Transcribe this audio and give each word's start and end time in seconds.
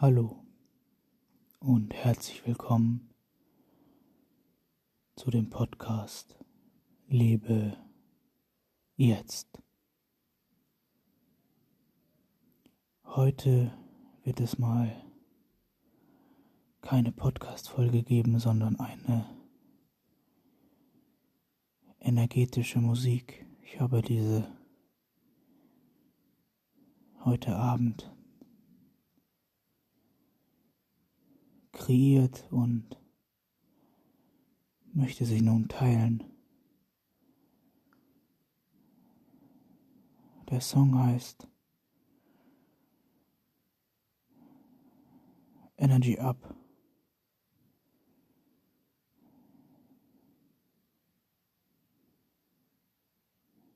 Hallo 0.00 0.46
und 1.58 1.92
herzlich 1.92 2.46
willkommen 2.46 3.12
zu 5.16 5.28
dem 5.28 5.50
Podcast 5.50 6.38
Lebe 7.08 7.76
jetzt. 8.94 9.60
Heute 13.06 13.76
wird 14.22 14.38
es 14.38 14.56
mal 14.56 15.04
keine 16.80 17.10
Podcast-Folge 17.10 18.04
geben, 18.04 18.38
sondern 18.38 18.78
eine 18.78 19.28
energetische 21.98 22.78
Musik. 22.78 23.44
Ich 23.62 23.80
habe 23.80 24.02
diese 24.02 24.48
heute 27.24 27.56
Abend 27.56 28.14
kreiert 31.88 32.46
und 32.50 32.84
möchte 34.92 35.24
sie 35.24 35.40
nun 35.40 35.68
teilen. 35.68 36.22
Der 40.50 40.60
Song 40.60 40.98
heißt 40.98 41.48
Energy 45.78 46.18
Up. 46.18 46.54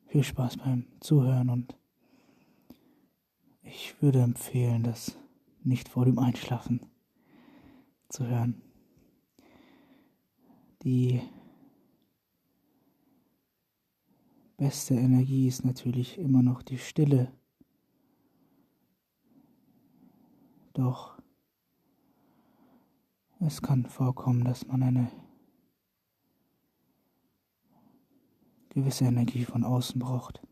Viel 0.09 0.23
Spaß 0.23 0.59
beim 0.59 0.85
Zuhören 1.01 1.49
und 1.49 1.79
ich 3.63 4.03
würde 4.03 4.21
empfehlen, 4.21 4.83
das 4.83 5.17
nicht 5.65 5.89
vor 5.89 6.05
dem 6.05 6.19
Einschlafen 6.19 6.92
zu 8.13 8.27
hören. 8.27 8.61
Die 10.83 11.23
beste 14.57 14.95
Energie 14.95 15.49
ist 15.49 15.65
natürlich 15.65 16.19
immer 16.19 16.43
noch 16.43 16.63
die 16.63 16.77
Stille. 16.79 17.33
Doch 20.75 21.19
es 23.41 23.63
kann 23.63 23.87
vorkommen, 23.87 24.45
dass 24.45 24.67
man 24.67 24.83
eine 24.83 25.11
gewisse 28.69 29.07
Energie 29.07 29.45
von 29.45 29.65
außen 29.65 29.99
braucht. 29.99 30.47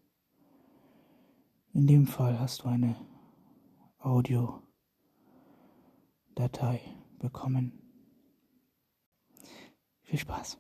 In 1.73 1.87
dem 1.87 2.07
Fall 2.07 2.41
hast 2.41 2.63
du 2.63 2.69
eine 2.69 2.97
Audiodatei 3.99 4.61
bekommen. 7.21 7.73
Viel 10.03 10.19
Spaß. 10.19 10.59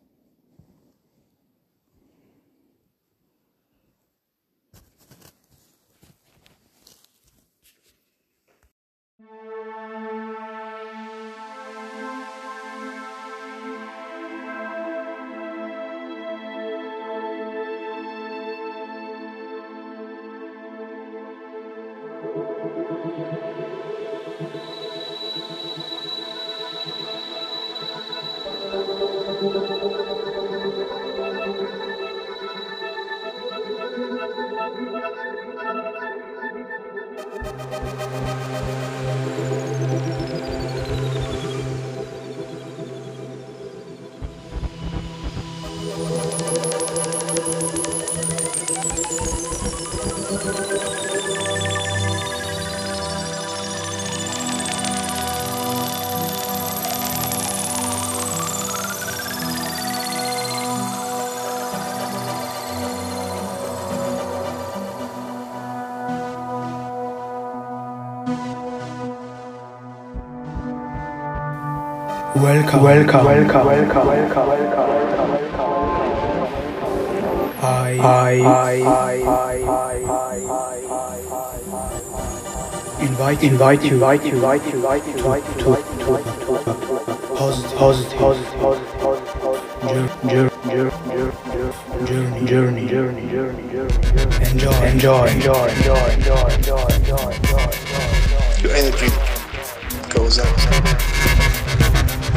Thank 29.40 29.54
you. 38.94 38.99
Welcome, 72.36 72.84
welcome, 72.84 73.24
welcome, 73.24 73.66
welcome, 73.66 74.06
welcome, 74.06 74.06
welcome, 74.06 74.46
I, 77.60 77.98
I, 78.00 78.40
I, 78.46 78.84
I, 79.26 79.84
invite, 83.04 83.42
invite 83.42 83.82
you, 83.82 83.90
invite 83.94 84.24
you, 84.24 84.30
invite 84.34 84.64
you, 84.64 84.70
invite 84.74 85.04
invite 85.08 85.44
to, 85.44 85.52
to, 85.58 85.74
to, 85.98 86.22
positive, 87.34 87.76
positive, 87.76 88.18
positive, 88.20 88.90
journey, 92.06 92.46
journey, 92.46 92.86
journey, 92.86 93.26
journey, 93.26 93.26
journey, 93.26 93.66
journey, 93.72 94.06
enjoy, 94.48 94.78
enjoy, 94.86 95.26
enjoy, 95.26 95.66
enjoy, 95.66 96.06
enjoy, 96.06 96.46
enjoy, 96.46 96.86
enjoy, 96.94 97.26
enjoy. 97.34 97.74
Your 98.62 98.72
energy 98.76 99.10
goes 100.14 100.38
out. 100.38 101.59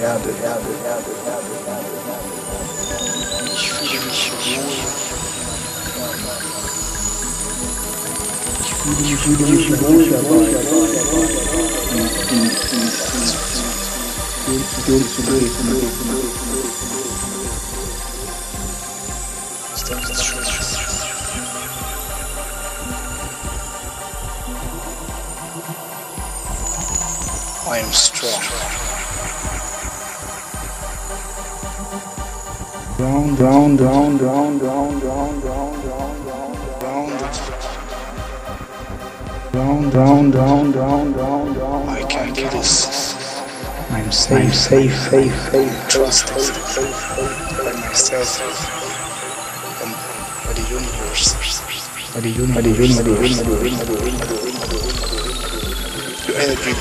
I 0.00 0.04
am 27.80 27.92
strong. 27.92 28.87
Round, 32.98 33.38
round, 33.38 33.80
round, 33.80 34.20
round, 34.20 34.60
round, 34.60 35.02
round, 35.04 35.44
round, 35.44 35.84
round, 35.84 36.24
round, 36.24 37.14
round, 39.54 39.94
round, 39.94 40.34
round, 40.34 40.74
round, 40.74 41.16
round, 41.16 41.56
round. 41.56 41.90
I 41.90 42.02
can 42.10 42.34
do 42.34 42.42
this. 42.50 42.88
I'm 43.90 44.10
safe, 44.10 44.52
safe, 44.52 44.92
safe, 45.10 45.32
safe. 45.52 45.88
Trusted 45.88 46.34
by 47.56 47.72
myself 47.86 48.40
and 49.80 49.94
by 50.44 50.52
the 50.54 50.62
universe. 50.68 51.34
By 52.14 52.20
the 52.20 52.30
universe, 52.30 52.56
by 52.56 52.62
the 52.62 52.70
universe, 52.70 53.38
Your 56.26 56.36
energy 56.36 56.74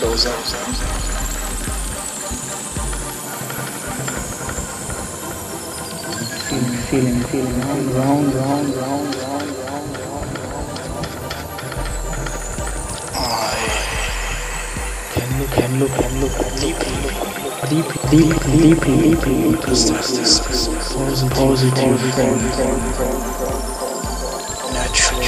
goes 0.00 0.26
out. 0.26 1.05
feeling, 6.86 7.20
feeling 7.24 7.60
round, 7.60 7.94
round, 7.94 8.34
round, 8.34 8.74
round, 8.76 9.16
round, 9.16 9.56
round, 9.56 9.96
round. 9.98 10.30
I 13.12 13.58
can 15.12 15.28
look, 15.40 15.50
can 15.50 15.78
look, 15.80 15.90
can 15.90 16.20
look, 16.20 16.32
can 16.32 16.54
look, 16.62 16.78
can 16.78 16.96
look 17.02 17.16
deep, 17.68 17.88
deep, 18.08 18.38
deep, 18.54 18.80
deep, 18.86 19.20
deep, 19.24 19.58
positive, 19.66 20.30
positive, 21.34 22.00
natural, 24.72 25.22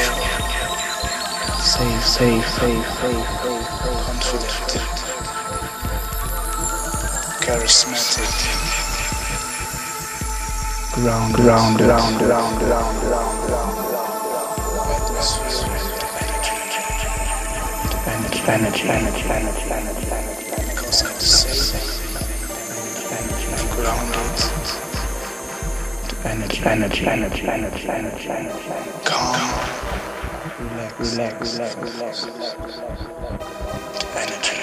safe, 1.58 2.04
safe, 2.06 2.46
safe, 2.46 2.86
safe, 3.00 3.28
confident, 4.06 4.84
charismatic 7.42 8.77
ground, 11.02 11.34
ground, 11.34 11.78
ground, 11.78 12.18
ground, 12.18 12.58
ground, 12.58 12.98
ground, 13.06 13.38
ground. 13.46 13.88
Energy, 18.08 18.40
energy, 18.48 18.88
energy, 18.88 19.22
energy, 19.30 19.70
energy, 19.70 20.10
energy, 20.10 20.50
I'm 21.06 21.20
safe, 21.20 22.02
grounded, 23.76 24.40
energy, 26.24 26.62
energy, 26.66 27.06
energy, 27.06 27.46
energy, 27.46 27.88
energy, 27.88 28.28
energy, 28.28 28.90
calm, 29.04 29.38
relax, 30.58 30.92
relax, 30.98 31.76
relax, 31.76 32.26
energy. 34.16 34.56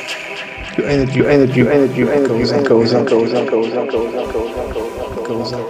Your 0.78 0.90
energy, 0.90 1.16
your 1.20 1.30
energy, 1.30 1.60
your 1.60 1.72
energy, 1.72 2.00
your 2.00 2.14
energy, 2.14 2.30
goes 2.30 2.52
and 2.52 2.68
goes 2.68 2.92
and 2.92 3.08
goes 3.08 3.31
and 3.31 3.50
goes 3.50 3.74
and 3.74 3.90
goes 3.90 4.14
and 4.58 4.74
goes 4.74 5.05
Deeply, 5.45 5.62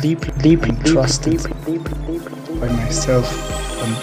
deeply, 0.00 0.32
deeply 0.40 0.72
trusted 0.82 1.42
by 2.58 2.72
myself 2.72 3.28
and 3.82 3.94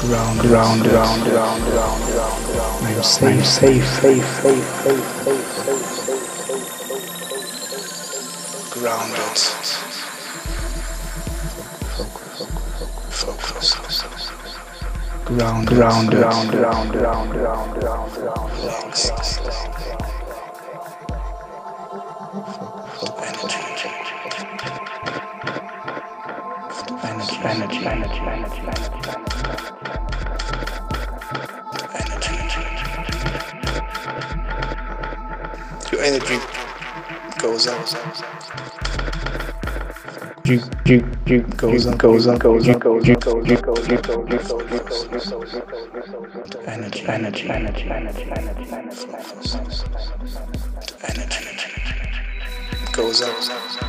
ground, 0.00 0.40
ground, 0.40 0.82
ground, 0.82 1.22
ground, 1.24 1.62
ground, 1.64 2.04
ground. 2.52 2.84
I'm 2.84 3.02
safe, 3.02 3.46
safe, 3.46 3.86
safe, 3.86 4.26
safe, 4.42 4.66
safe, 4.82 5.06
safe, 5.24 5.46
safe, 5.64 5.86
safe, 6.84 6.92
grounded. 8.72 10.01
Ground, 15.38 15.66
ground, 15.66 16.10
ground, 16.10 16.50
ground, 16.50 16.90
ground, 16.92 17.30
ground, 17.32 17.72
ground, 17.80 18.12
ground, 18.12 18.52
relaxed. 18.58 19.40
Energy, 27.02 27.36
energy, 27.44 27.78
energy, 27.86 28.20
energy, 28.26 28.60
energy, 28.68 29.42
energy, 31.94 32.34
energy. 32.34 32.62
Your 35.92 36.02
energy 36.02 36.38
goes 37.38 37.66
up 37.68 37.88
goes 40.44 40.66
up 40.68 40.84
goes 41.56 41.86
and 41.86 42.00
goes 42.00 42.26
and 42.26 42.40
goes 42.40 42.66
and 42.66 42.80
goes 42.80 43.08
and 43.08 43.62
goes 43.62 43.88
and 43.88 44.02
goes 44.02 44.24
energy 46.66 47.06
energy 47.06 47.48
energy 47.48 47.90
energy 47.90 48.30
energy 48.32 48.66
energy 51.04 51.42
goes 52.92 53.22
out 53.22 53.82